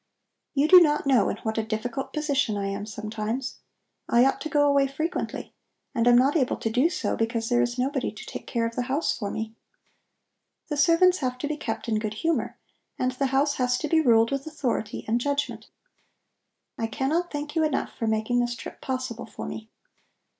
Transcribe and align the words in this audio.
You 0.55 0.67
do 0.67 0.79
not 0.81 1.05
know 1.05 1.29
in 1.29 1.37
what 1.43 1.59
a 1.59 1.63
difficult 1.63 2.11
position 2.11 2.57
I 2.57 2.65
am 2.65 2.87
sometimes. 2.87 3.59
I 4.09 4.25
ought 4.25 4.41
to 4.41 4.49
go 4.49 4.65
away 4.67 4.87
frequently, 4.87 5.53
and 5.93 6.07
am 6.07 6.15
not 6.15 6.35
able 6.35 6.57
to 6.57 6.71
do 6.71 6.89
so 6.89 7.15
because 7.15 7.49
there 7.49 7.61
is 7.61 7.77
nobody 7.77 8.11
to 8.11 8.25
take 8.25 8.47
care 8.47 8.65
of 8.65 8.73
the 8.75 8.81
house 8.89 9.15
for 9.15 9.29
me. 9.29 9.53
The 10.69 10.75
servants 10.77 11.19
have 11.19 11.37
to 11.37 11.47
be 11.47 11.55
kept 11.55 11.87
in 11.87 11.99
good 11.99 12.15
humor, 12.15 12.57
and 12.97 13.11
the 13.11 13.27
house 13.27 13.57
has 13.57 13.77
to 13.77 13.87
be 13.87 14.01
ruled 14.01 14.31
with 14.31 14.47
authority 14.47 15.05
and 15.07 15.21
judgment. 15.21 15.67
I 16.79 16.87
cannot 16.87 17.31
thank 17.31 17.55
you 17.55 17.63
enough 17.63 17.93
for 17.93 18.07
making 18.07 18.39
this 18.39 18.55
trip 18.55 18.81
possible 18.81 19.27
for 19.27 19.45
me." 19.45 19.69